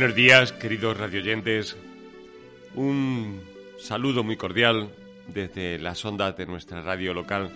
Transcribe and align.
Buenos 0.00 0.16
días, 0.16 0.52
queridos 0.52 0.96
radioyentes. 0.96 1.76
Un 2.74 3.42
saludo 3.78 4.24
muy 4.24 4.38
cordial 4.38 4.88
desde 5.28 5.78
las 5.78 6.02
ondas 6.06 6.38
de 6.38 6.46
nuestra 6.46 6.80
radio 6.80 7.12
local. 7.12 7.50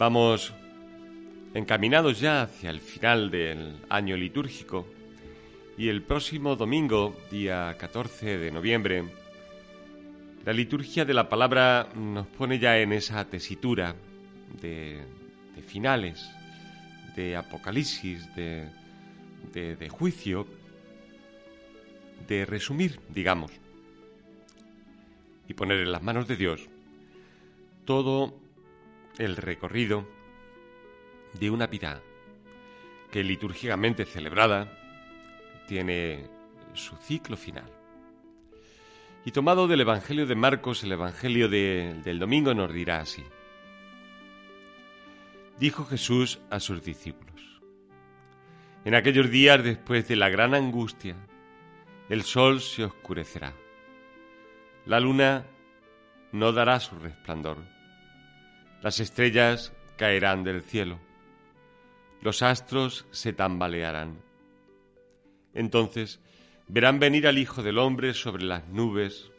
Vamos 0.00 0.52
encaminados 1.54 2.18
ya 2.18 2.42
hacia 2.42 2.70
el 2.70 2.80
final 2.80 3.30
del 3.30 3.76
año 3.88 4.16
litúrgico 4.16 4.84
y 5.78 5.90
el 5.90 6.02
próximo 6.02 6.56
domingo, 6.56 7.16
día 7.30 7.76
14 7.78 8.38
de 8.38 8.50
noviembre, 8.50 9.04
la 10.44 10.52
liturgia 10.52 11.04
de 11.04 11.14
la 11.14 11.28
palabra 11.28 11.88
nos 11.94 12.26
pone 12.26 12.58
ya 12.58 12.78
en 12.80 12.92
esa 12.92 13.24
tesitura 13.26 13.94
de, 14.60 15.04
finales, 15.68 16.28
de 17.14 17.36
apocalipsis, 17.36 18.34
de, 18.34 18.66
de 19.52 19.88
juicio, 19.88 20.48
de 22.26 22.46
resumir, 22.46 23.00
digamos, 23.08 23.52
y 25.48 25.54
poner 25.54 25.80
en 25.80 25.92
las 25.92 26.02
manos 26.02 26.28
de 26.28 26.36
Dios 26.36 26.68
todo 27.84 28.38
el 29.18 29.36
recorrido 29.36 30.06
de 31.38 31.50
una 31.50 31.66
vida 31.66 32.00
que 33.10 33.24
litúrgicamente 33.24 34.04
celebrada 34.04 34.72
tiene 35.66 36.26
su 36.74 36.96
ciclo 36.96 37.36
final. 37.36 37.70
Y 39.24 39.32
tomado 39.32 39.68
del 39.68 39.82
Evangelio 39.82 40.26
de 40.26 40.34
Marcos, 40.34 40.82
el 40.82 40.92
Evangelio 40.92 41.48
del 41.48 42.18
domingo 42.18 42.54
nos 42.54 42.72
dirá 42.72 43.00
así. 43.00 43.24
Dijo 45.58 45.84
Jesús 45.84 46.40
a 46.48 46.58
sus 46.58 46.82
discípulos, 46.82 47.60
en 48.84 48.94
aquellos 48.94 49.30
días 49.30 49.62
después 49.62 50.08
de 50.08 50.16
la 50.16 50.30
gran 50.30 50.54
angustia, 50.54 51.16
el 52.10 52.24
sol 52.24 52.60
se 52.60 52.82
oscurecerá, 52.82 53.54
la 54.84 54.98
luna 54.98 55.46
no 56.32 56.50
dará 56.50 56.80
su 56.80 56.98
resplandor, 56.98 57.58
las 58.82 58.98
estrellas 58.98 59.72
caerán 59.96 60.42
del 60.42 60.62
cielo, 60.62 60.98
los 62.20 62.42
astros 62.42 63.06
se 63.12 63.32
tambalearán. 63.32 64.20
Entonces 65.54 66.20
verán 66.66 66.98
venir 66.98 67.28
al 67.28 67.38
Hijo 67.38 67.62
del 67.62 67.78
Hombre 67.78 68.12
sobre 68.12 68.42
las 68.42 68.66
nubes 68.66 69.30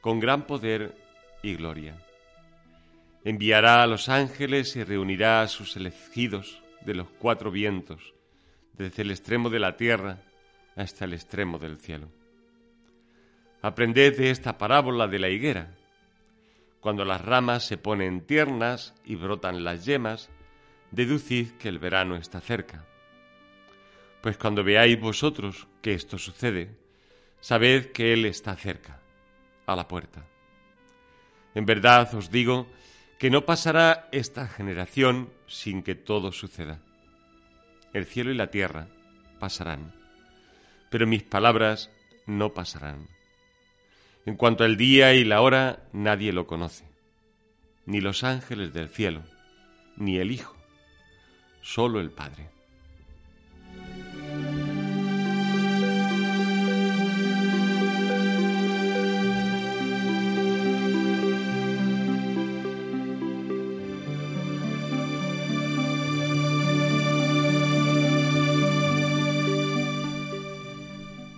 con 0.00 0.18
gran 0.18 0.48
poder 0.48 0.96
y 1.40 1.54
gloria. 1.54 2.04
Enviará 3.22 3.84
a 3.84 3.86
los 3.86 4.08
ángeles 4.08 4.74
y 4.74 4.82
reunirá 4.82 5.42
a 5.42 5.48
sus 5.48 5.76
elegidos 5.76 6.60
de 6.84 6.94
los 6.94 7.08
cuatro 7.10 7.52
vientos, 7.52 8.12
desde 8.72 9.02
el 9.02 9.12
extremo 9.12 9.50
de 9.50 9.60
la 9.60 9.76
tierra 9.76 10.18
hasta 10.76 11.04
el 11.04 11.12
extremo 11.14 11.58
del 11.58 11.78
cielo. 11.78 12.08
Aprended 13.62 14.16
de 14.18 14.30
esta 14.30 14.58
parábola 14.58 15.08
de 15.08 15.18
la 15.18 15.28
higuera. 15.28 15.74
Cuando 16.80 17.04
las 17.04 17.24
ramas 17.24 17.64
se 17.64 17.78
ponen 17.78 18.26
tiernas 18.26 18.94
y 19.04 19.14
brotan 19.14 19.64
las 19.64 19.86
yemas, 19.86 20.28
deducid 20.90 21.52
que 21.52 21.68
el 21.68 21.78
verano 21.78 22.16
está 22.16 22.40
cerca. 22.40 22.84
Pues 24.20 24.36
cuando 24.36 24.62
veáis 24.62 25.00
vosotros 25.00 25.66
que 25.82 25.94
esto 25.94 26.18
sucede, 26.18 26.76
sabed 27.40 27.92
que 27.92 28.12
Él 28.12 28.24
está 28.26 28.54
cerca, 28.56 29.00
a 29.66 29.76
la 29.76 29.88
puerta. 29.88 30.24
En 31.54 31.66
verdad 31.66 32.14
os 32.14 32.30
digo 32.30 32.66
que 33.18 33.30
no 33.30 33.44
pasará 33.44 34.08
esta 34.12 34.48
generación 34.48 35.30
sin 35.46 35.82
que 35.82 35.94
todo 35.94 36.32
suceda. 36.32 36.80
El 37.92 38.06
cielo 38.06 38.30
y 38.30 38.34
la 38.34 38.50
tierra 38.50 38.88
pasarán, 39.38 39.94
pero 40.94 41.08
mis 41.08 41.24
palabras 41.24 41.90
no 42.24 42.54
pasarán. 42.54 43.08
En 44.26 44.36
cuanto 44.36 44.62
al 44.62 44.76
día 44.76 45.12
y 45.12 45.24
la 45.24 45.40
hora, 45.40 45.88
nadie 45.92 46.32
lo 46.32 46.46
conoce, 46.46 46.84
ni 47.84 48.00
los 48.00 48.22
ángeles 48.22 48.72
del 48.72 48.88
cielo, 48.88 49.24
ni 49.96 50.18
el 50.18 50.30
Hijo, 50.30 50.56
solo 51.62 51.98
el 51.98 52.12
Padre. 52.12 52.53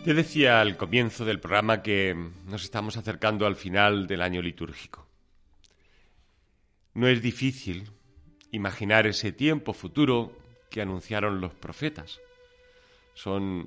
Te 0.07 0.15
decía 0.15 0.61
al 0.61 0.77
comienzo 0.77 1.25
del 1.25 1.41
programa 1.41 1.83
que 1.83 2.15
nos 2.47 2.63
estamos 2.63 2.97
acercando 2.97 3.45
al 3.45 3.57
final 3.57 4.07
del 4.07 4.23
año 4.23 4.41
litúrgico. 4.41 5.05
No 6.95 7.09
es 7.09 7.21
difícil 7.21 7.91
imaginar 8.53 9.09
ese 9.09 9.33
tiempo 9.33 9.73
futuro 9.73 10.31
que 10.71 10.81
anunciaron 10.81 11.41
los 11.41 11.55
profetas. 11.55 12.21
Son 13.15 13.67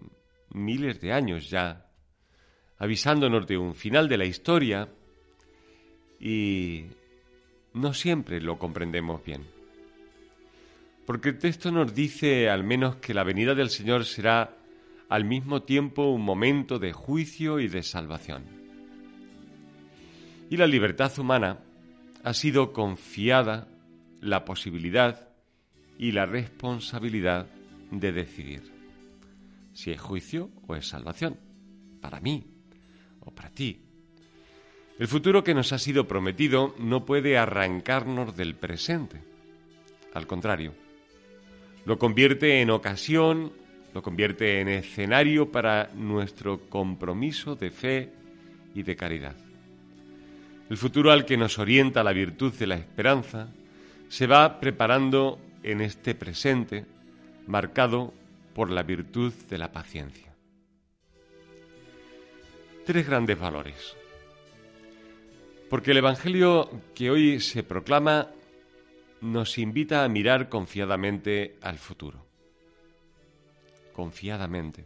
miles 0.54 1.02
de 1.02 1.12
años 1.12 1.50
ya 1.50 1.88
avisándonos 2.78 3.46
de 3.46 3.58
un 3.58 3.76
final 3.76 4.08
de 4.08 4.18
la 4.18 4.24
historia 4.24 4.88
y 6.22 6.86
no 7.74 7.94
siempre 7.94 8.40
lo 8.40 8.58
comprendemos 8.58 9.22
bien. 9.26 9.46
Porque 11.06 11.28
el 11.28 11.38
texto 11.38 11.70
nos 11.70 11.94
dice 11.94 12.50
al 12.50 12.64
menos 12.64 12.96
que 12.96 13.14
la 13.14 13.26
venida 13.26 13.56
del 13.56 13.70
Señor 13.70 14.06
será 14.06 14.56
al 15.10 15.26
mismo 15.26 15.64
tiempo 15.64 16.12
un 16.12 16.24
momento 16.24 16.80
de 16.80 16.94
juicio 16.94 17.60
y 17.60 17.68
de 17.68 17.84
salvación. 17.84 18.44
Y 20.50 20.58
la 20.58 20.68
libertad 20.68 21.12
humana 21.20 21.60
ha 22.24 22.34
sido 22.34 22.74
confiada 22.74 23.68
la 24.22 24.46
posibilidad 24.46 25.30
y 25.98 26.12
la 26.12 26.26
responsabilidad 26.26 27.48
de 27.92 28.12
decidir 28.12 28.80
si 29.74 29.92
es 29.92 30.02
juicio 30.02 30.50
o 30.68 30.76
es 30.76 30.88
salvación, 30.88 31.38
para 32.02 32.20
mí 32.20 32.46
o 33.22 33.32
para 33.32 33.50
ti. 33.50 33.82
El 34.98 35.08
futuro 35.08 35.44
que 35.44 35.54
nos 35.54 35.72
ha 35.72 35.80
sido 35.80 36.08
prometido 36.08 36.76
no 36.78 37.06
puede 37.06 37.38
arrancarnos 37.38 38.36
del 38.36 38.56
presente. 38.56 39.24
Al 40.14 40.28
contrario, 40.28 40.74
lo 41.86 41.98
convierte 41.98 42.62
en 42.62 42.72
ocasión 42.72 43.54
lo 43.94 44.02
convierte 44.02 44.62
en 44.62 44.68
escenario 44.68 45.52
para 45.52 45.90
nuestro 45.96 46.70
compromiso 46.70 47.56
de 47.56 47.72
fe 47.72 48.10
y 48.76 48.84
de 48.84 48.96
caridad. 48.96 49.36
El 50.70 50.78
futuro 50.78 51.12
al 51.12 51.26
que 51.26 51.38
nos 51.38 51.58
orienta 51.58 52.04
la 52.04 52.14
virtud 52.14 52.54
de 52.54 52.68
la 52.68 52.76
esperanza 52.76 53.50
se 54.08 54.28
va 54.28 54.60
preparando 54.60 55.40
en 55.64 55.82
este 55.82 56.14
presente 56.14 56.86
marcado 57.48 58.14
por 58.54 58.70
la 58.70 58.84
virtud 58.84 59.34
de 59.50 59.58
la 59.58 59.72
paciencia. 59.72 60.36
Tres 62.86 63.08
grandes 63.08 63.40
valores. 63.40 63.96
Porque 65.70 65.92
el 65.92 65.98
Evangelio 65.98 66.70
que 66.96 67.12
hoy 67.12 67.40
se 67.40 67.64
proclama 67.64 68.30
nos 69.22 69.58
invita 69.58 70.04
a 70.04 70.10
mirar 70.10 70.50
confiadamente 70.50 71.58
al 71.62 71.78
futuro 71.78 72.29
confiadamente. 74.00 74.86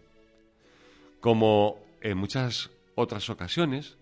Como 1.20 1.78
en 2.02 2.18
muchas 2.18 2.72
otras 2.96 3.30
ocasiones, 3.30 3.96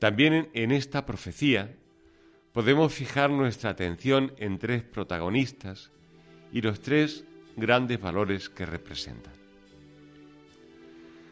también 0.00 0.48
en 0.54 0.72
esta 0.72 1.06
profecía 1.06 1.76
podemos 2.52 2.92
fijar 2.92 3.30
nuestra 3.30 3.70
atención 3.70 4.34
en 4.38 4.58
tres 4.58 4.82
protagonistas 4.82 5.92
y 6.52 6.62
los 6.62 6.80
tres 6.80 7.24
grandes 7.56 8.00
valores 8.00 8.48
que 8.48 8.66
representan. 8.66 9.34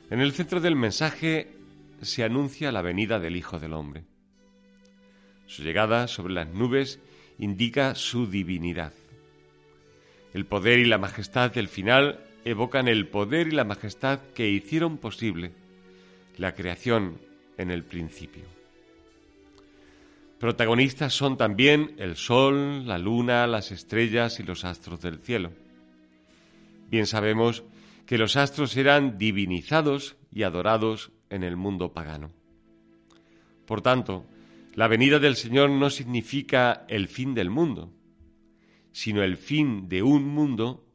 En 0.08 0.20
el 0.20 0.30
centro 0.30 0.60
del 0.60 0.76
mensaje 0.76 1.56
se 2.02 2.22
anuncia 2.22 2.70
la 2.70 2.82
venida 2.82 3.18
del 3.18 3.34
Hijo 3.34 3.58
del 3.58 3.72
Hombre. 3.72 4.04
Su 5.46 5.64
llegada 5.64 6.06
sobre 6.06 6.34
las 6.34 6.46
nubes 6.54 7.00
indica 7.40 7.96
su 7.96 8.28
divinidad. 8.28 8.92
El 10.32 10.46
poder 10.46 10.78
y 10.78 10.84
la 10.84 10.98
majestad 10.98 11.50
del 11.50 11.66
final 11.66 12.25
evocan 12.46 12.86
el 12.86 13.08
poder 13.08 13.48
y 13.48 13.50
la 13.50 13.64
majestad 13.64 14.20
que 14.32 14.48
hicieron 14.48 14.98
posible 14.98 15.50
la 16.38 16.54
creación 16.54 17.18
en 17.58 17.72
el 17.72 17.82
principio. 17.82 18.44
Protagonistas 20.38 21.12
son 21.12 21.36
también 21.36 21.96
el 21.98 22.14
sol, 22.14 22.86
la 22.86 22.98
luna, 22.98 23.48
las 23.48 23.72
estrellas 23.72 24.38
y 24.38 24.44
los 24.44 24.64
astros 24.64 25.00
del 25.00 25.18
cielo. 25.18 25.50
Bien 26.88 27.08
sabemos 27.08 27.64
que 28.06 28.16
los 28.16 28.36
astros 28.36 28.76
eran 28.76 29.18
divinizados 29.18 30.16
y 30.32 30.44
adorados 30.44 31.10
en 31.30 31.42
el 31.42 31.56
mundo 31.56 31.92
pagano. 31.92 32.30
Por 33.66 33.82
tanto, 33.82 34.24
la 34.74 34.86
venida 34.86 35.18
del 35.18 35.34
Señor 35.34 35.70
no 35.70 35.90
significa 35.90 36.84
el 36.86 37.08
fin 37.08 37.34
del 37.34 37.50
mundo, 37.50 37.90
sino 38.92 39.24
el 39.24 39.36
fin 39.36 39.88
de 39.88 40.04
un 40.04 40.28
mundo 40.28 40.85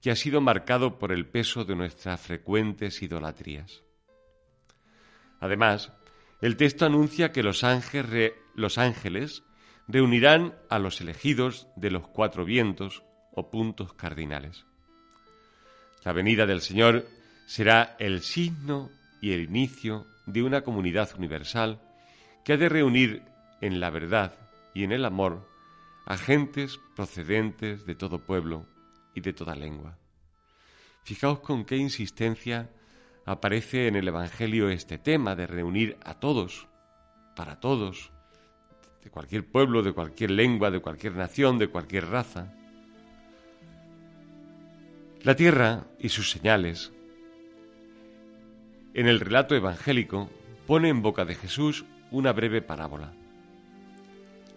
que 0.00 0.10
ha 0.10 0.16
sido 0.16 0.40
marcado 0.40 0.98
por 0.98 1.12
el 1.12 1.26
peso 1.26 1.64
de 1.64 1.76
nuestras 1.76 2.20
frecuentes 2.20 3.02
idolatrías. 3.02 3.82
Además, 5.40 5.92
el 6.40 6.56
texto 6.56 6.86
anuncia 6.86 7.32
que 7.32 7.42
los 7.42 7.64
ángeles, 7.64 9.42
reunirán 9.88 10.54
a 10.68 10.78
los 10.78 11.00
elegidos 11.00 11.66
de 11.76 11.90
los 11.90 12.06
cuatro 12.08 12.44
vientos 12.44 13.02
o 13.32 13.50
puntos 13.50 13.92
cardinales. 13.94 14.64
La 16.04 16.12
venida 16.12 16.46
del 16.46 16.60
Señor 16.60 17.06
será 17.46 17.96
el 17.98 18.22
signo 18.22 18.90
y 19.20 19.32
el 19.32 19.42
inicio 19.42 20.06
de 20.26 20.42
una 20.42 20.62
comunidad 20.62 21.10
universal 21.16 21.80
que 22.44 22.54
ha 22.54 22.56
de 22.56 22.68
reunir 22.68 23.22
en 23.60 23.80
la 23.80 23.90
verdad 23.90 24.34
y 24.74 24.84
en 24.84 24.92
el 24.92 25.04
amor 25.04 25.46
a 26.06 26.16
gentes 26.16 26.78
procedentes 26.96 27.84
de 27.84 27.94
todo 27.94 28.24
pueblo 28.24 28.66
y 29.14 29.20
de 29.20 29.32
toda 29.32 29.54
lengua. 29.54 29.98
Fijaos 31.02 31.40
con 31.40 31.64
qué 31.64 31.76
insistencia 31.76 32.70
aparece 33.24 33.86
en 33.86 33.96
el 33.96 34.08
Evangelio 34.08 34.68
este 34.68 34.98
tema 34.98 35.36
de 35.36 35.46
reunir 35.46 35.96
a 36.04 36.14
todos, 36.14 36.68
para 37.36 37.60
todos, 37.60 38.12
de 39.02 39.10
cualquier 39.10 39.46
pueblo, 39.46 39.82
de 39.82 39.92
cualquier 39.92 40.30
lengua, 40.30 40.70
de 40.70 40.80
cualquier 40.80 41.14
nación, 41.14 41.58
de 41.58 41.68
cualquier 41.68 42.06
raza. 42.06 42.52
La 45.22 45.36
tierra 45.36 45.86
y 45.98 46.08
sus 46.10 46.30
señales. 46.30 46.92
En 48.94 49.06
el 49.06 49.20
relato 49.20 49.54
evangélico 49.54 50.30
pone 50.66 50.88
en 50.88 51.02
boca 51.02 51.24
de 51.24 51.34
Jesús 51.34 51.84
una 52.10 52.32
breve 52.32 52.62
parábola, 52.62 53.12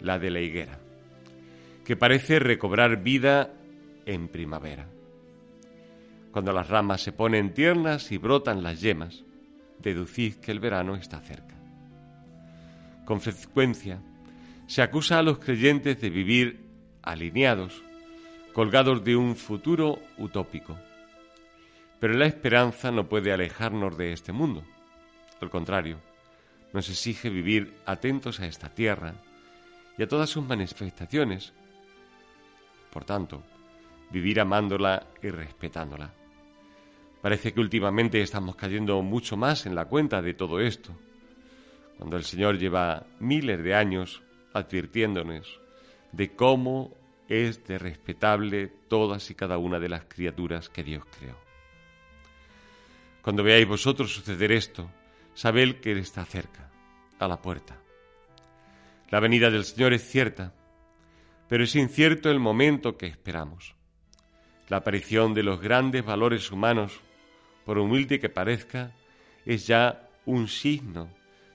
la 0.00 0.18
de 0.18 0.30
la 0.30 0.40
higuera, 0.40 0.78
que 1.84 1.96
parece 1.96 2.38
recobrar 2.38 3.02
vida 3.02 3.52
en 4.06 4.28
primavera. 4.28 4.88
Cuando 6.32 6.52
las 6.52 6.68
ramas 6.68 7.00
se 7.00 7.12
ponen 7.12 7.54
tiernas 7.54 8.10
y 8.10 8.18
brotan 8.18 8.62
las 8.62 8.80
yemas, 8.80 9.24
deducid 9.78 10.36
que 10.36 10.50
el 10.50 10.60
verano 10.60 10.96
está 10.96 11.20
cerca. 11.20 11.54
Con 13.04 13.20
frecuencia 13.20 14.00
se 14.66 14.82
acusa 14.82 15.18
a 15.18 15.22
los 15.22 15.38
creyentes 15.38 16.00
de 16.00 16.10
vivir 16.10 16.64
alineados 17.02 17.82
colgados 18.54 19.02
de 19.02 19.16
un 19.16 19.34
futuro 19.34 19.98
utópico. 20.16 20.78
Pero 21.98 22.14
la 22.14 22.26
esperanza 22.26 22.92
no 22.92 23.08
puede 23.08 23.32
alejarnos 23.32 23.98
de 23.98 24.12
este 24.12 24.32
mundo. 24.32 24.64
Al 25.40 25.50
contrario, 25.50 25.98
nos 26.72 26.88
exige 26.88 27.30
vivir 27.30 27.74
atentos 27.84 28.38
a 28.38 28.46
esta 28.46 28.68
tierra 28.68 29.14
y 29.98 30.04
a 30.04 30.08
todas 30.08 30.30
sus 30.30 30.44
manifestaciones. 30.46 31.52
Por 32.92 33.04
tanto, 33.04 33.42
vivir 34.10 34.40
amándola 34.40 35.06
y 35.22 35.28
respetándola. 35.28 36.12
Parece 37.20 37.52
que 37.52 37.60
últimamente 37.60 38.20
estamos 38.20 38.54
cayendo 38.56 39.00
mucho 39.02 39.36
más 39.36 39.66
en 39.66 39.74
la 39.74 39.86
cuenta 39.86 40.20
de 40.20 40.34
todo 40.34 40.60
esto, 40.60 40.94
cuando 41.96 42.16
el 42.16 42.24
Señor 42.24 42.58
lleva 42.58 43.06
miles 43.18 43.62
de 43.62 43.74
años 43.74 44.22
advirtiéndonos 44.52 45.60
de 46.12 46.34
cómo 46.34 46.94
es 47.28 47.64
de 47.66 47.78
respetable 47.78 48.68
todas 48.88 49.30
y 49.30 49.34
cada 49.34 49.58
una 49.58 49.78
de 49.78 49.88
las 49.88 50.04
criaturas 50.04 50.68
que 50.68 50.84
Dios 50.84 51.04
creó. 51.18 51.36
Cuando 53.22 53.42
veáis 53.42 53.66
vosotros 53.66 54.12
suceder 54.12 54.52
esto, 54.52 54.90
sabed 55.32 55.76
que 55.76 55.92
Él 55.92 55.98
está 55.98 56.24
cerca, 56.24 56.70
a 57.18 57.26
la 57.26 57.40
puerta. 57.40 57.78
La 59.08 59.20
venida 59.20 59.50
del 59.50 59.64
Señor 59.64 59.92
es 59.94 60.06
cierta, 60.06 60.52
pero 61.48 61.64
es 61.64 61.74
incierto 61.74 62.30
el 62.30 62.40
momento 62.40 62.96
que 62.98 63.06
esperamos. 63.06 63.74
La 64.68 64.78
aparición 64.78 65.34
de 65.34 65.42
los 65.42 65.60
grandes 65.60 66.04
valores 66.04 66.50
humanos, 66.50 67.00
por 67.64 67.78
humilde 67.78 68.18
que 68.18 68.28
parezca, 68.28 68.92
es 69.44 69.66
ya 69.66 70.08
un 70.26 70.48
signo 70.48 71.08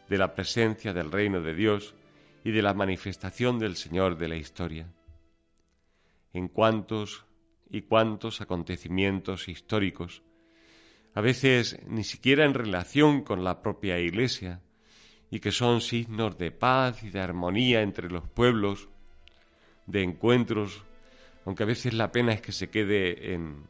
de 0.08 0.18
la 0.18 0.36
presencia 0.36 0.94
del 0.94 1.12
reino 1.12 1.42
de 1.42 1.54
Dios 1.54 1.96
y 2.44 2.52
de 2.52 2.62
la 2.62 2.74
manifestación 2.74 3.60
del 3.60 3.76
Señor 3.76 4.18
de 4.18 4.28
la 4.28 4.36
historia. 4.36 4.88
En 6.34 6.48
cuántos 6.48 7.26
y 7.70 7.82
cuántos 7.82 8.42
acontecimientos 8.42 9.48
históricos, 9.48 10.24
a 11.14 11.22
veces 11.22 11.80
ni 11.88 12.04
siquiera 12.04 12.46
en 12.46 12.54
relación 12.54 13.24
con 13.24 13.44
la 13.44 13.62
propia 13.62 14.00
Iglesia, 14.00 14.62
y 15.32 15.40
que 15.40 15.52
son 15.52 15.82
signos 15.82 16.38
de 16.38 16.52
paz 16.52 17.04
y 17.04 17.10
de 17.10 17.20
armonía 17.20 17.82
entre 17.82 18.10
los 18.10 18.28
pueblos, 18.28 18.90
de 19.86 20.04
encuentros, 20.04 20.84
aunque 21.50 21.64
a 21.64 21.66
veces 21.66 21.96
la 21.96 22.12
pena 22.12 22.32
es 22.32 22.42
que 22.42 22.52
se 22.52 22.70
quede 22.70 23.34
en, 23.34 23.64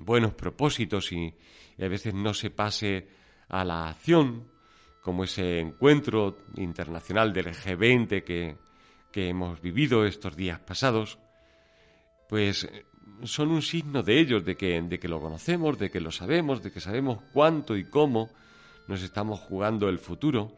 buenos 0.00 0.34
propósitos 0.34 1.12
y, 1.12 1.32
a 1.80 1.86
veces 1.86 2.14
no 2.14 2.34
se 2.34 2.50
pase 2.50 3.06
a 3.48 3.64
la 3.64 3.88
acción, 3.88 4.48
como 5.02 5.22
ese 5.22 5.60
encuentro 5.60 6.38
internacional 6.56 7.32
del 7.32 7.54
G20 7.54 8.24
que, 8.24 8.56
que 9.12 9.28
hemos 9.28 9.60
vivido 9.60 10.04
estos 10.04 10.34
días 10.34 10.58
pasados, 10.58 11.16
pues 12.28 12.68
son 13.22 13.52
un 13.52 13.62
signo 13.62 14.02
de 14.02 14.18
ellos, 14.18 14.44
de 14.44 14.56
que 14.56 15.08
lo 15.08 15.20
conocemos, 15.20 15.78
de 15.78 15.90
que 15.92 16.00
lo 16.00 16.10
sabemos, 16.10 16.60
de 16.60 16.72
que 16.72 16.80
sabemos 16.80 17.22
cuánto 17.32 17.76
y 17.76 17.84
cómo 17.84 18.30
nos 18.88 19.04
estamos 19.04 19.38
jugando 19.38 19.88
el 19.88 20.00
futuro 20.00 20.50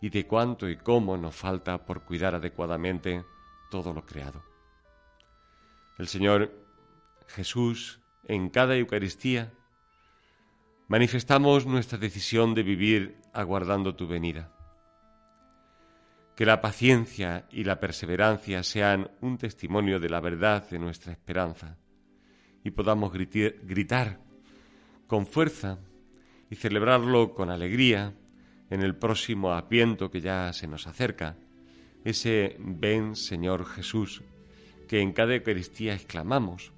y 0.00 0.08
de 0.08 0.26
cuánto 0.26 0.66
y 0.66 0.78
cómo 0.78 1.18
nos 1.18 1.36
falta 1.36 1.76
por 1.84 2.04
cuidar 2.04 2.34
adecuadamente 2.34 3.22
todo 3.70 3.92
lo 3.92 4.06
creado. 4.06 4.49
El 6.00 6.08
Señor 6.08 6.50
Jesús, 7.26 8.00
en 8.24 8.48
cada 8.48 8.74
Eucaristía, 8.74 9.52
manifestamos 10.88 11.66
nuestra 11.66 11.98
decisión 11.98 12.54
de 12.54 12.62
vivir 12.62 13.18
aguardando 13.34 13.94
tu 13.94 14.08
venida. 14.08 14.50
Que 16.34 16.46
la 16.46 16.62
paciencia 16.62 17.46
y 17.50 17.64
la 17.64 17.80
perseverancia 17.80 18.62
sean 18.62 19.10
un 19.20 19.36
testimonio 19.36 20.00
de 20.00 20.08
la 20.08 20.20
verdad 20.20 20.66
de 20.70 20.78
nuestra 20.78 21.12
esperanza 21.12 21.76
y 22.64 22.70
podamos 22.70 23.12
gritar 23.12 24.20
con 25.06 25.26
fuerza 25.26 25.80
y 26.48 26.54
celebrarlo 26.54 27.34
con 27.34 27.50
alegría 27.50 28.14
en 28.70 28.80
el 28.80 28.96
próximo 28.96 29.52
apiento 29.52 30.10
que 30.10 30.22
ya 30.22 30.50
se 30.54 30.66
nos 30.66 30.86
acerca, 30.86 31.36
ese 32.04 32.56
ven 32.58 33.16
Señor 33.16 33.66
Jesús 33.66 34.22
que 34.90 35.00
en 35.00 35.12
cada 35.12 35.36
Eucaristía 35.36 35.94
exclamamos. 35.94 36.72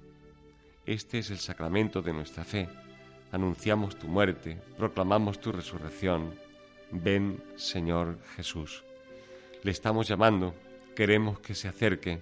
Este 0.85 1.17
es 1.17 1.31
el 1.31 1.39
sacramento 1.39 2.03
de 2.03 2.13
nuestra 2.13 2.43
fe. 2.43 2.69
Anunciamos 3.31 3.97
tu 3.97 4.07
muerte, 4.07 4.61
proclamamos 4.77 5.41
tu 5.41 5.51
resurrección. 5.51 6.35
Ven 6.91 7.43
Señor 7.55 8.19
Jesús 8.35 8.83
le 9.63 9.71
estamos 9.71 10.07
llamando, 10.07 10.53
queremos 10.95 11.39
que 11.39 11.55
se 11.55 11.67
acerque, 11.67 12.21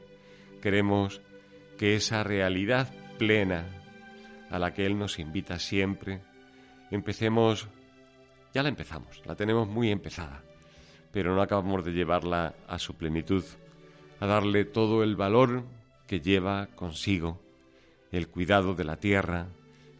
queremos 0.61 1.21
que 1.77 1.95
esa 1.95 2.23
realidad 2.23 2.93
plena 3.17 3.65
a 4.49 4.59
la 4.59 4.73
que 4.73 4.85
Él 4.85 4.97
nos 4.97 5.19
invita 5.19 5.59
siempre, 5.59 6.21
empecemos, 6.91 7.67
ya 8.53 8.63
la 8.63 8.69
empezamos, 8.69 9.21
la 9.25 9.35
tenemos 9.35 9.67
muy 9.67 9.89
empezada, 9.89 10.41
pero 11.11 11.35
no 11.35 11.41
acabamos 11.41 11.83
de 11.83 11.91
llevarla 11.91 12.53
a 12.67 12.79
su 12.79 12.95
plenitud, 12.95 13.43
a 14.21 14.27
darle 14.27 14.63
todo 14.63 15.03
el 15.03 15.17
valor 15.17 15.63
que 16.11 16.19
lleva 16.19 16.67
consigo, 16.75 17.41
el 18.11 18.27
cuidado 18.27 18.75
de 18.75 18.83
la 18.83 18.97
tierra, 18.97 19.47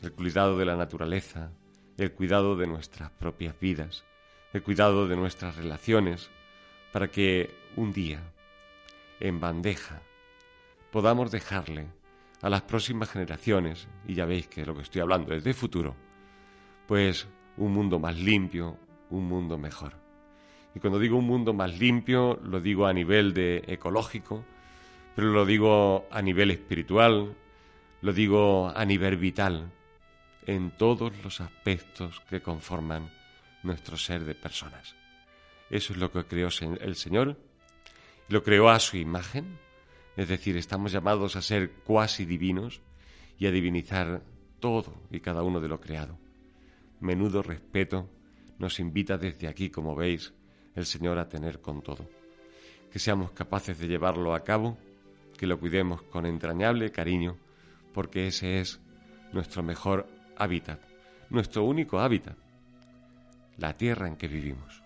el 0.01 0.12
cuidado 0.12 0.58
de 0.58 0.65
la 0.65 0.75
naturaleza, 0.75 1.53
el 1.98 2.12
cuidado 2.12 2.58
de 2.58 2.68
nuestras 2.68 3.12
propias 3.12 3.58
vidas, 3.58 4.03
el 4.51 4.62
cuidado 4.62 5.08
de 5.08 5.15
nuestras 5.15 5.56
relaciones, 5.56 6.30
para 6.91 7.08
que 7.08 7.56
un 7.77 7.94
día, 7.94 8.20
en 9.22 9.39
bandeja, 9.39 10.01
podamos 10.91 11.32
dejarle 11.32 11.88
a 12.41 12.50
las 12.50 12.63
próximas 12.63 13.10
generaciones, 13.10 13.88
y 14.06 14.15
ya 14.15 14.25
veis 14.25 14.50
que 14.50 14.65
lo 14.65 14.75
que 14.75 14.82
estoy 14.82 15.00
hablando 15.00 15.34
es 15.34 15.46
de 15.46 15.53
futuro, 15.53 15.96
pues 16.88 17.25
un 17.56 17.72
mundo 17.72 18.00
más 18.00 18.20
limpio, 18.20 18.77
un 19.10 19.30
mundo 19.30 19.58
mejor. 19.58 19.94
Y 20.75 20.82
cuando 20.82 21.00
digo 21.00 21.15
un 21.15 21.27
mundo 21.27 21.53
más 21.53 21.80
limpio, 21.80 22.38
lo 22.44 22.60
digo 22.60 22.86
a 22.86 22.91
nivel 22.91 23.34
de 23.34 23.63
ecológico, 23.65 24.44
pero 25.15 25.30
lo 25.30 25.46
digo 25.46 26.08
a 26.12 26.22
nivel 26.22 26.51
espiritual, 26.51 27.36
lo 28.01 28.13
digo 28.13 28.72
a 28.75 28.86
nivel 28.86 29.18
vital, 29.18 29.72
en 30.46 30.72
todos 30.72 31.13
los 31.24 31.41
aspectos 31.41 32.22
que 32.30 32.41
conforman 32.41 33.10
nuestro 33.63 33.98
ser 33.98 34.24
de 34.24 34.36
personas. 34.36 34.96
Eso 35.70 35.94
es 35.94 36.00
lo 36.00 36.12
que 36.12 36.25
creó 36.25 36.50
el 36.82 36.96
Señor. 36.96 37.38
Lo 38.27 38.44
creó 38.44 38.70
a 38.70 38.80
su 38.80 38.98
imagen. 38.98 39.58
Es 40.18 40.27
decir, 40.27 40.58
estamos 40.58 40.91
llamados 40.91 41.36
a 41.36 41.41
ser 41.41 41.72
cuasi 41.72 42.25
divinos 42.25 42.82
y 43.38 43.48
a 43.48 43.51
divinizar 43.51 44.22
todo 44.60 44.94
y 45.10 45.22
cada 45.22 45.44
uno 45.44 45.60
de 45.62 45.70
lo 45.70 45.80
creado. 45.80 46.18
Menudo 47.00 47.41
respeto 47.41 48.10
nos 48.60 48.80
invita 48.80 49.18
desde 49.18 49.48
aquí, 49.48 49.70
como 49.70 49.96
veis, 49.96 50.34
el 50.75 50.86
Señor 50.86 51.18
a 51.18 51.30
tener 51.30 51.62
con 51.62 51.82
todo. 51.82 52.08
Que 52.91 53.00
seamos 53.00 53.32
capaces 53.32 53.80
de 53.80 53.88
llevarlo 53.88 54.36
a 54.36 54.44
cabo, 54.44 54.77
que 55.41 55.48
lo 55.48 55.60
cuidemos 55.60 56.03
con 56.03 56.27
entrañable 56.27 56.91
cariño, 56.91 57.36
porque 57.95 58.27
ese 58.27 58.60
es 58.60 58.79
nuestro 59.33 59.63
mejor 59.63 60.05
hábitat, 60.38 60.79
nuestro 61.31 61.63
único 61.63 62.00
hábitat, 62.00 62.38
la 63.57 63.75
tierra 63.75 64.07
en 64.07 64.17
que 64.17 64.27
vivimos. 64.27 64.83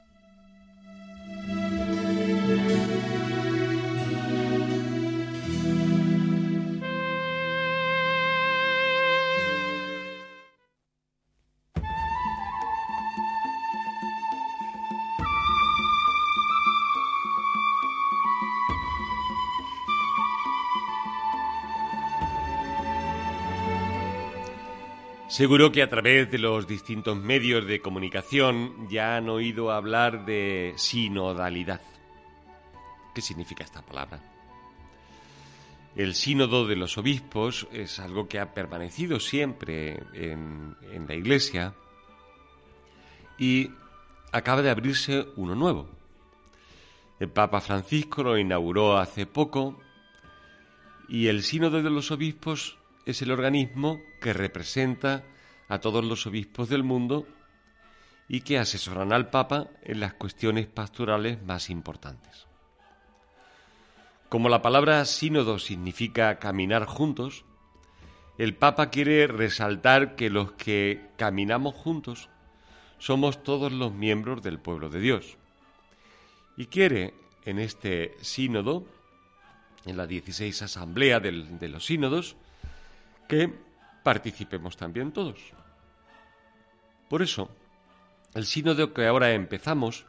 Seguro 25.35 25.69
que 25.69 25.83
a 25.83 25.89
través 25.89 26.31
de 26.31 26.37
los 26.37 26.65
distintos 26.65 27.17
medios 27.17 27.67
de 27.67 27.81
comunicación 27.81 28.87
ya 28.87 29.17
han 29.17 29.27
oído 29.27 29.69
hablar 29.69 30.25
de 30.25 30.71
sinodalidad. 30.77 31.81
¿Qué 33.13 33.19
significa 33.19 33.65
esta 33.65 33.81
palabra? 33.81 34.21
El 35.93 36.15
sínodo 36.15 36.65
de 36.65 36.77
los 36.77 36.97
obispos 36.97 37.67
es 37.73 37.99
algo 37.99 38.29
que 38.29 38.39
ha 38.39 38.53
permanecido 38.53 39.19
siempre 39.19 40.01
en, 40.13 40.77
en 40.93 41.05
la 41.05 41.15
Iglesia 41.15 41.73
y 43.37 43.71
acaba 44.31 44.61
de 44.61 44.69
abrirse 44.69 45.27
uno 45.35 45.53
nuevo. 45.53 45.89
El 47.19 47.27
Papa 47.27 47.59
Francisco 47.59 48.23
lo 48.23 48.37
inauguró 48.37 48.97
hace 48.97 49.25
poco 49.25 49.81
y 51.09 51.27
el 51.27 51.43
sínodo 51.43 51.83
de 51.83 51.89
los 51.89 52.09
obispos 52.11 52.77
es 53.05 53.21
el 53.21 53.31
organismo 53.31 54.01
que 54.19 54.33
representa 54.33 55.23
a 55.67 55.79
todos 55.79 56.03
los 56.03 56.25
obispos 56.27 56.69
del 56.69 56.83
mundo 56.83 57.27
y 58.27 58.41
que 58.41 58.57
asesoran 58.57 59.13
al 59.13 59.29
Papa 59.29 59.67
en 59.83 59.99
las 59.99 60.13
cuestiones 60.13 60.67
pastorales 60.67 61.41
más 61.43 61.69
importantes. 61.69 62.47
Como 64.29 64.49
la 64.49 64.61
palabra 64.61 65.05
sínodo 65.05 65.59
significa 65.59 66.39
caminar 66.39 66.85
juntos, 66.85 67.45
el 68.37 68.55
Papa 68.55 68.89
quiere 68.89 69.27
resaltar 69.27 70.15
que 70.15 70.29
los 70.29 70.53
que 70.53 71.09
caminamos 71.15 71.75
juntos 71.75 72.29
somos 72.97 73.43
todos 73.43 73.71
los 73.71 73.93
miembros 73.93 74.41
del 74.41 74.59
pueblo 74.59 74.89
de 74.89 74.99
Dios. 74.99 75.37
Y 76.57 76.65
quiere 76.65 77.13
en 77.45 77.59
este 77.59 78.15
sínodo, 78.21 78.83
en 79.85 79.95
la 79.95 80.07
16 80.07 80.63
asamblea 80.63 81.19
de 81.19 81.69
los 81.69 81.85
sínodos, 81.85 82.35
que 83.27 83.53
participemos 84.03 84.77
también 84.77 85.11
todos. 85.11 85.39
Por 87.09 87.21
eso, 87.21 87.49
el 88.33 88.45
sínodo 88.45 88.93
que 88.93 89.07
ahora 89.07 89.31
empezamos 89.31 90.05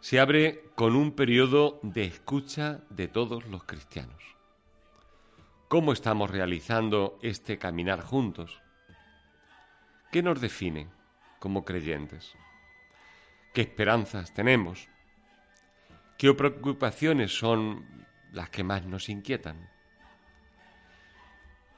se 0.00 0.18
abre 0.18 0.64
con 0.74 0.96
un 0.96 1.12
periodo 1.12 1.78
de 1.82 2.04
escucha 2.04 2.80
de 2.88 3.08
todos 3.08 3.46
los 3.46 3.64
cristianos. 3.64 4.22
¿Cómo 5.68 5.92
estamos 5.92 6.30
realizando 6.30 7.18
este 7.22 7.58
caminar 7.58 8.00
juntos? 8.00 8.60
¿Qué 10.10 10.22
nos 10.22 10.40
define 10.40 10.88
como 11.38 11.64
creyentes? 11.64 12.34
¿Qué 13.54 13.60
esperanzas 13.60 14.34
tenemos? 14.34 14.88
¿Qué 16.18 16.32
preocupaciones 16.34 17.38
son 17.38 18.06
las 18.32 18.50
que 18.50 18.64
más 18.64 18.84
nos 18.84 19.08
inquietan? 19.08 19.70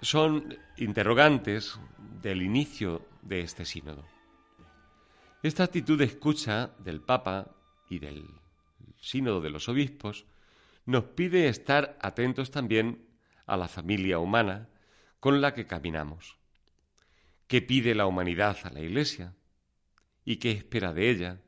Son 0.03 0.59
interrogantes 0.77 1.79
del 2.21 2.43
inicio 2.43 3.07
de 3.23 3.41
este 3.41 3.65
sínodo. 3.65 4.05
Esta 5.45 5.63
actitud 5.63 5.97
de 5.97 6.05
escucha 6.05 6.73
del 6.79 7.01
Papa 7.01 7.55
y 7.89 8.01
del 8.01 8.29
sínodo 9.01 9.41
de 9.41 9.51
los 9.51 9.69
obispos 9.69 10.27
nos 10.87 11.05
pide 11.05 11.49
estar 11.49 11.97
atentos 12.01 12.51
también 12.51 13.07
a 13.47 13.57
la 13.57 13.69
familia 13.69 14.19
humana 14.19 14.69
con 15.21 15.41
la 15.41 15.55
que 15.55 15.69
caminamos. 15.69 16.37
¿Qué 17.47 17.63
pide 17.63 17.95
la 17.95 18.07
humanidad 18.07 18.57
a 18.65 18.71
la 18.71 18.81
Iglesia? 18.81 19.35
¿Y 20.25 20.37
qué 20.37 20.51
espera 20.51 20.93
de 20.93 21.11
ella? 21.11 21.41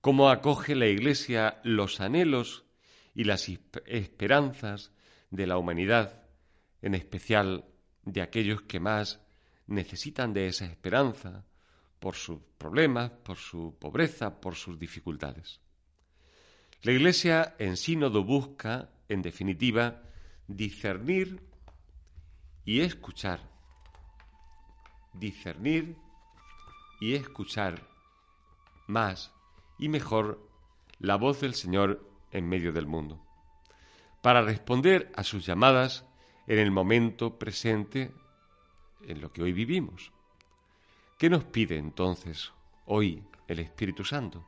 ¿Cómo 0.00 0.30
acoge 0.30 0.76
la 0.76 0.86
Iglesia 0.86 1.58
los 1.64 2.00
anhelos 2.00 2.64
y 3.16 3.24
las 3.24 3.48
esperanzas 3.86 4.92
de 5.30 5.46
la 5.48 5.58
humanidad 5.58 6.27
en 6.82 6.94
especial 6.94 7.64
de 8.04 8.22
aquellos 8.22 8.62
que 8.62 8.80
más 8.80 9.20
necesitan 9.66 10.32
de 10.32 10.48
esa 10.48 10.64
esperanza 10.64 11.44
por 11.98 12.14
sus 12.14 12.40
problemas, 12.56 13.10
por 13.10 13.36
su 13.36 13.76
pobreza, 13.78 14.40
por 14.40 14.54
sus 14.54 14.78
dificultades. 14.78 15.60
La 16.82 16.92
Iglesia 16.92 17.56
en 17.58 17.76
sínodo 17.76 18.24
busca, 18.24 18.90
en 19.08 19.22
definitiva, 19.22 20.02
discernir 20.46 21.42
y 22.64 22.80
escuchar. 22.80 23.40
Discernir 25.12 25.96
y 27.00 27.14
escuchar 27.14 27.86
más 28.86 29.32
y 29.78 29.88
mejor 29.88 30.48
la 30.98 31.16
voz 31.16 31.40
del 31.40 31.54
Señor 31.54 32.08
en 32.30 32.48
medio 32.48 32.72
del 32.72 32.86
mundo, 32.86 33.24
para 34.22 34.42
responder 34.42 35.12
a 35.14 35.22
sus 35.24 35.46
llamadas 35.46 36.04
en 36.48 36.58
el 36.58 36.70
momento 36.70 37.38
presente 37.38 38.10
en 39.02 39.20
lo 39.20 39.30
que 39.30 39.42
hoy 39.42 39.52
vivimos. 39.52 40.10
¿Qué 41.18 41.28
nos 41.28 41.44
pide 41.44 41.76
entonces 41.76 42.52
hoy 42.86 43.22
el 43.46 43.58
Espíritu 43.58 44.02
Santo? 44.02 44.44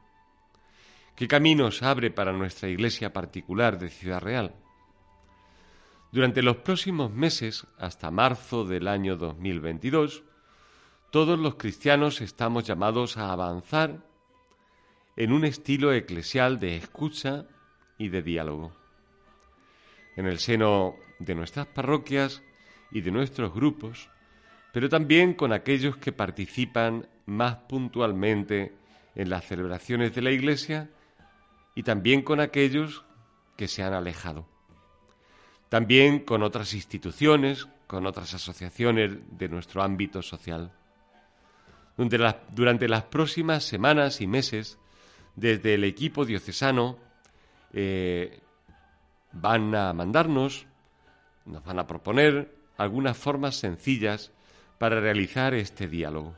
¿Qué 1.15 1.29
caminos 1.29 1.83
abre 1.83 2.11
para 2.11 2.33
nuestra 2.33 2.71
iglesia 2.71 3.13
particular 3.13 3.79
de 3.79 3.91
Ciudad 3.91 4.21
Real? 4.21 4.55
Durante 6.11 6.43
los 6.43 6.57
próximos 6.57 7.13
meses, 7.13 7.67
hasta 7.79 8.11
marzo 8.11 8.65
del 8.65 8.89
año 8.89 9.17
2022, 9.17 10.25
todos 11.11 11.39
los 11.39 11.57
cristianos 11.57 12.23
estamos 12.23 12.65
llamados 12.65 13.19
a 13.19 13.31
avanzar 13.31 14.07
en 15.17 15.33
un 15.33 15.45
estilo 15.45 15.93
eclesial 15.93 16.59
de 16.59 16.77
escucha 16.77 17.47
y 17.99 18.09
de 18.09 18.23
diálogo. 18.23 18.73
En 20.17 20.27
el 20.27 20.39
seno 20.39 20.97
de 21.21 21.35
nuestras 21.35 21.67
parroquias 21.67 22.43
y 22.91 23.03
de 23.03 23.13
nuestros 23.13 23.55
grupos, 23.55 24.11
pero 24.73 24.89
también 24.89 25.35
con 25.35 25.53
aquellos 25.53 25.97
que 25.97 26.13
participan 26.13 27.07
más 27.27 27.57
puntualmente 27.69 28.75
en 29.15 29.31
las 29.31 29.45
celebraciones 29.47 30.15
de 30.15 30.23
la 30.23 30.33
Iglesia 30.33 30.91
y 31.75 31.83
también 31.83 32.23
con 32.23 32.41
aquellos 32.41 33.05
que 33.57 33.69
se 33.69 33.83
han 33.83 33.93
alejado. 33.93 34.47
También 35.69 36.21
con 36.21 36.43
otras 36.43 36.75
instituciones, 36.75 37.69
con 37.87 38.07
otras 38.07 38.35
asociaciones 38.35 39.13
de 39.39 39.49
nuestro 39.49 39.83
ámbito 39.83 40.23
social. 40.23 40.73
Durante 41.97 42.89
las 42.89 43.05
próximas 43.05 43.65
semanas 43.65 44.21
y 44.21 44.27
meses, 44.27 44.79
desde 45.37 45.75
el 45.75 45.85
equipo 45.85 46.25
diocesano, 46.25 46.99
eh, 47.73 48.41
van 49.33 49.75
a 49.75 49.93
mandarnos 49.93 50.67
nos 51.51 51.65
van 51.65 51.79
a 51.79 51.87
proponer 51.87 52.55
algunas 52.77 53.17
formas 53.17 53.57
sencillas 53.57 54.33
para 54.79 55.01
realizar 55.01 55.53
este 55.55 55.89
diálogo. 55.89 56.35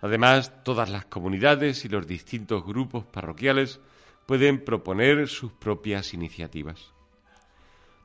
Además, 0.00 0.64
todas 0.64 0.90
las 0.90 1.04
comunidades 1.04 1.84
y 1.84 1.88
los 1.88 2.06
distintos 2.06 2.64
grupos 2.64 3.04
parroquiales 3.04 3.80
pueden 4.26 4.64
proponer 4.64 5.28
sus 5.28 5.52
propias 5.52 6.14
iniciativas. 6.14 6.92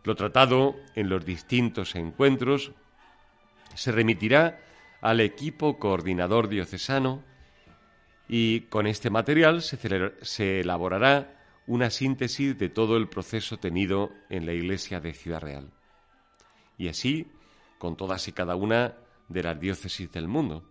Lo 0.03 0.15
tratado 0.15 0.75
en 0.95 1.09
los 1.09 1.25
distintos 1.25 1.95
encuentros 1.95 2.71
se 3.73 3.91
remitirá 3.91 4.59
al 5.01 5.19
equipo 5.19 5.79
coordinador 5.79 6.47
diocesano 6.47 7.23
y 8.27 8.61
con 8.61 8.87
este 8.87 9.09
material 9.09 9.61
se, 9.61 10.59
elaborará 10.59 11.33
una 11.67 11.89
síntesis 11.89 12.57
de 12.57 12.69
todo 12.69 12.97
el 12.97 13.07
proceso 13.07 13.57
tenido 13.57 14.11
en 14.29 14.45
la 14.45 14.53
Iglesia 14.53 14.99
de 14.99 15.13
Ciudad 15.13 15.41
Real 15.41 15.74
y 16.77 16.87
así 16.87 17.27
con 17.77 17.95
todas 17.95 18.27
y 18.27 18.31
cada 18.31 18.55
una 18.55 18.95
de 19.27 19.43
las 19.43 19.59
diócesis 19.59 20.11
del 20.11 20.27
mundo. 20.27 20.63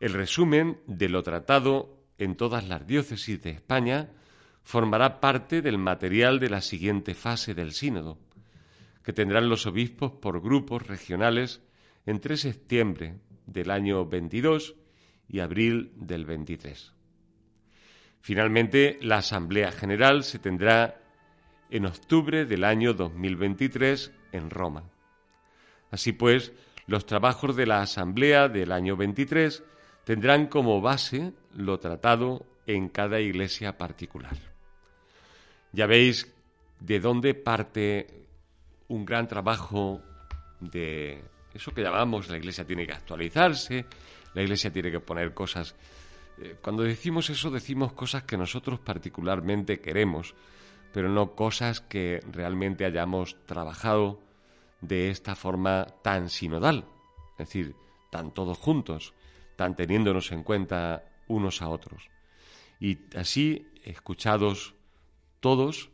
El 0.00 0.12
resumen 0.12 0.80
de 0.86 1.08
lo 1.08 1.22
tratado 1.22 1.96
en 2.18 2.36
todas 2.36 2.68
las 2.68 2.86
diócesis 2.86 3.42
de 3.42 3.50
España 3.50 4.10
formará 4.62 5.20
parte 5.20 5.62
del 5.62 5.78
material 5.78 6.40
de 6.40 6.50
la 6.50 6.60
siguiente 6.60 7.14
fase 7.14 7.54
del 7.54 7.72
sínodo, 7.72 8.18
que 9.02 9.12
tendrán 9.12 9.48
los 9.48 9.66
obispos 9.66 10.12
por 10.12 10.40
grupos 10.40 10.86
regionales 10.86 11.62
entre 12.06 12.36
septiembre 12.36 13.16
del 13.46 13.70
año 13.70 14.06
22 14.06 14.74
y 15.28 15.40
abril 15.40 15.92
del 15.96 16.24
23. 16.24 16.92
Finalmente, 18.20 18.98
la 19.02 19.18
Asamblea 19.18 19.70
General 19.70 20.24
se 20.24 20.38
tendrá 20.38 21.03
en 21.70 21.86
octubre 21.86 22.44
del 22.44 22.64
año 22.64 22.94
2023 22.94 24.12
en 24.32 24.50
Roma. 24.50 24.84
Así 25.90 26.12
pues, 26.12 26.52
los 26.86 27.06
trabajos 27.06 27.56
de 27.56 27.66
la 27.66 27.80
Asamblea 27.80 28.48
del 28.48 28.72
año 28.72 28.96
23 28.96 29.62
tendrán 30.04 30.46
como 30.46 30.80
base 30.80 31.32
lo 31.56 31.78
tratado 31.78 32.44
en 32.66 32.88
cada 32.88 33.20
iglesia 33.20 33.78
particular. 33.78 34.36
Ya 35.72 35.86
veis 35.86 36.32
de 36.80 37.00
dónde 37.00 37.34
parte 37.34 38.26
un 38.88 39.04
gran 39.04 39.26
trabajo 39.26 40.00
de 40.60 41.22
eso 41.52 41.72
que 41.72 41.82
llamamos 41.82 42.28
la 42.28 42.36
iglesia 42.36 42.66
tiene 42.66 42.86
que 42.86 42.92
actualizarse, 42.92 43.86
la 44.34 44.42
iglesia 44.42 44.72
tiene 44.72 44.90
que 44.90 45.00
poner 45.00 45.32
cosas. 45.32 45.74
Eh, 46.38 46.56
cuando 46.60 46.82
decimos 46.82 47.30
eso 47.30 47.50
decimos 47.50 47.92
cosas 47.92 48.24
que 48.24 48.36
nosotros 48.36 48.80
particularmente 48.80 49.80
queremos, 49.80 50.34
pero 50.94 51.08
no 51.08 51.34
cosas 51.34 51.80
que 51.80 52.22
realmente 52.30 52.84
hayamos 52.84 53.36
trabajado 53.46 54.20
de 54.80 55.10
esta 55.10 55.34
forma 55.34 55.88
tan 56.04 56.30
sinodal, 56.30 56.84
es 57.32 57.38
decir, 57.38 57.74
tan 58.12 58.32
todos 58.32 58.56
juntos, 58.58 59.12
tan 59.56 59.74
teniéndonos 59.74 60.30
en 60.30 60.44
cuenta 60.44 61.02
unos 61.26 61.62
a 61.62 61.68
otros. 61.68 62.10
Y 62.78 62.98
así, 63.16 63.66
escuchados 63.82 64.76
todos 65.40 65.90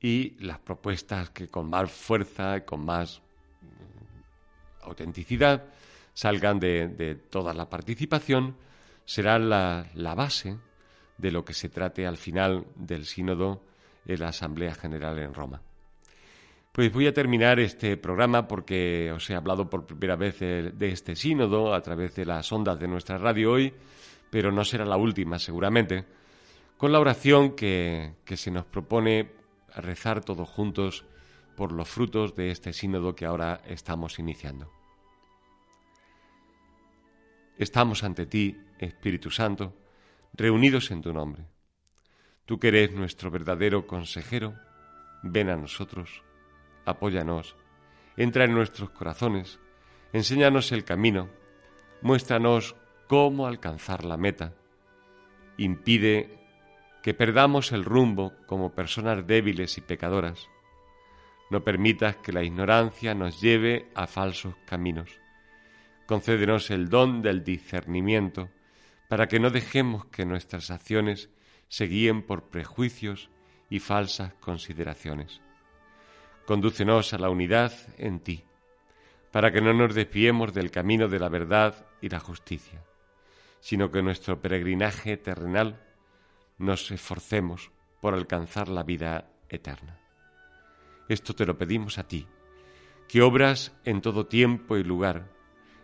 y 0.00 0.42
las 0.42 0.58
propuestas 0.58 1.28
que 1.28 1.48
con 1.48 1.68
más 1.68 1.92
fuerza 1.92 2.64
con 2.64 2.82
más 2.82 3.20
mm, 3.60 4.86
autenticidad 4.86 5.66
salgan 6.14 6.58
de, 6.58 7.14
toda 7.28 7.52
la 7.52 7.68
participación, 7.68 8.56
será 9.04 9.38
la, 9.38 9.90
la 9.92 10.14
base 10.14 10.56
de 11.18 11.30
lo 11.30 11.44
que 11.44 11.52
se 11.52 11.68
trate 11.68 12.06
al 12.06 12.16
final 12.16 12.66
del 12.74 13.04
sínodo 13.04 13.68
en 14.06 14.20
la 14.20 14.28
Asamblea 14.28 14.74
General 14.74 15.18
en 15.18 15.34
Roma. 15.34 15.62
Pues 16.72 16.92
voy 16.92 17.08
a 17.08 17.12
terminar 17.12 17.58
este 17.58 17.96
programa 17.96 18.46
porque 18.46 19.10
os 19.12 19.28
he 19.28 19.34
hablado 19.34 19.68
por 19.68 19.86
primera 19.86 20.14
vez 20.14 20.38
de, 20.38 20.72
este 20.88 21.16
sínodo 21.16 21.74
a 21.74 21.80
través 21.82 22.14
de 22.14 22.24
las 22.24 22.50
ondas 22.52 22.78
de 22.78 22.86
nuestra 22.86 23.18
radio 23.18 23.52
hoy, 23.52 23.74
pero 24.30 24.52
no 24.52 24.64
será 24.64 24.84
la 24.84 24.96
última 24.96 25.38
seguramente, 25.38 26.04
con 26.76 26.92
la 26.92 27.00
oración 27.00 27.56
que, 27.56 28.14
que 28.24 28.36
se 28.36 28.52
nos 28.52 28.64
propone 28.66 29.32
rezar 29.76 30.24
todos 30.24 30.48
juntos 30.48 31.04
por 31.56 31.72
los 31.72 31.88
frutos 31.88 32.36
de 32.36 32.50
este 32.50 32.72
sínodo 32.72 33.14
que 33.16 33.26
ahora 33.26 33.60
estamos 33.66 34.18
iniciando. 34.18 34.70
Estamos 37.58 38.04
ante 38.04 38.24
ti, 38.24 38.56
Espíritu 38.78 39.30
Santo, 39.30 39.74
reunidos 40.32 40.90
en 40.92 41.02
tu 41.02 41.12
nombre. 41.12 41.44
Tú 42.46 42.58
que 42.58 42.68
eres 42.68 42.92
nuestro 42.92 43.30
verdadero 43.30 43.86
consejero, 43.86 44.54
ven 45.22 45.50
a 45.50 45.56
nosotros 45.56 46.22
apóyanos, 46.84 47.56
entra 48.16 48.44
en 48.44 48.54
nuestros 48.54 48.90
corazones, 48.90 49.60
enséñanos 50.12 50.72
el 50.72 50.84
camino, 50.84 51.28
muéstranos 52.02 52.76
cómo 53.06 53.46
alcanzar 53.46 54.04
la 54.04 54.16
meta, 54.16 54.54
impide 55.56 56.38
que 57.02 57.14
perdamos 57.14 57.72
el 57.72 57.84
rumbo 57.84 58.32
como 58.46 58.74
personas 58.74 59.26
débiles 59.26 59.78
y 59.78 59.80
pecadoras. 59.80 60.48
No 61.50 61.64
permitas 61.64 62.16
que 62.16 62.32
la 62.32 62.44
ignorancia 62.44 63.14
nos 63.14 63.40
lleve 63.40 63.90
a 63.94 64.06
falsos 64.06 64.54
caminos. 64.66 65.10
Concédenos 66.06 66.70
el 66.70 66.88
don 66.88 67.22
del 67.22 67.42
discernimiento 67.42 68.50
para 69.08 69.26
que 69.26 69.40
no 69.40 69.50
dejemos 69.50 70.06
que 70.06 70.24
nuestras 70.24 70.70
acciones 70.70 71.30
se 71.70 71.86
guíen 71.86 72.22
por 72.22 72.50
prejuicios 72.50 73.30
y 73.70 73.78
falsas 73.78 74.34
consideraciones. 74.34 75.40
Condúcenos 76.44 77.14
a 77.14 77.18
la 77.18 77.30
unidad 77.30 77.72
en 77.96 78.18
ti, 78.18 78.44
para 79.30 79.52
que 79.52 79.60
no 79.60 79.72
nos 79.72 79.94
desviemos 79.94 80.52
del 80.52 80.72
camino 80.72 81.06
de 81.06 81.20
la 81.20 81.28
verdad 81.28 81.86
y 82.00 82.08
la 82.08 82.18
justicia, 82.18 82.82
sino 83.60 83.92
que 83.92 84.02
nuestro 84.02 84.42
peregrinaje 84.42 85.16
terrenal 85.16 85.80
nos 86.58 86.90
esforcemos 86.90 87.70
por 88.00 88.14
alcanzar 88.14 88.68
la 88.68 88.82
vida 88.82 89.30
eterna. 89.48 90.00
Esto 91.08 91.34
te 91.34 91.46
lo 91.46 91.56
pedimos 91.56 91.98
a 91.98 92.08
ti, 92.08 92.26
que 93.08 93.22
obras 93.22 93.72
en 93.84 94.00
todo 94.00 94.26
tiempo 94.26 94.76
y 94.76 94.82
lugar, 94.82 95.30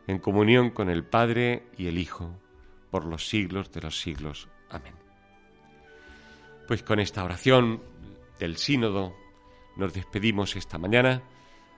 en 0.09 0.18
comunión 0.18 0.70
con 0.70 0.90
el 0.90 1.05
Padre 1.05 1.68
y 1.77 1.87
el 1.87 1.99
Hijo, 1.99 2.40
por 2.90 3.05
los 3.05 3.29
siglos 3.29 3.70
de 3.70 3.83
los 3.83 4.01
siglos. 4.01 4.49
Amén. 4.68 5.06
Pues 6.66 6.83
con 6.83 6.98
esta 6.98 7.22
oración 7.22 7.83
del 8.38 8.57
sínodo 8.57 9.14
nos 9.76 9.94
despedimos 9.94 10.57
esta 10.57 10.79
mañana 10.79 11.22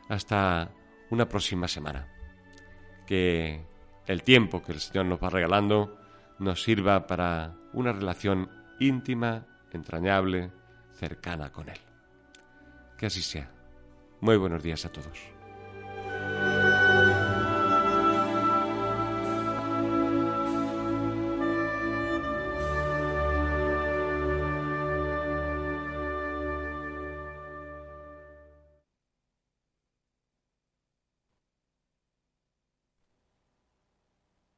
hasta 0.08 0.70
una 1.10 1.28
próxima 1.28 1.68
semana. 1.68 2.08
Que 3.06 3.64
el 4.06 4.22
tiempo 4.22 4.62
que 4.62 4.72
el 4.72 4.80
Señor 4.80 5.06
nos 5.06 5.22
va 5.22 5.30
regalando 5.30 5.98
nos 6.38 6.62
sirva 6.62 7.06
para 7.06 7.54
una 7.72 7.92
relación 7.92 8.50
íntima, 8.80 9.46
entrañable, 9.72 10.50
cercana 10.92 11.52
con 11.52 11.68
Él. 11.68 11.80
Que 12.96 13.06
así 13.06 13.22
sea. 13.22 13.50
Muy 14.20 14.36
buenos 14.36 14.62
días 14.62 14.84
a 14.84 14.92
todos. 14.92 15.37